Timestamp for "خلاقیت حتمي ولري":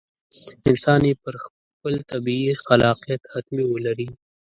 2.65-4.07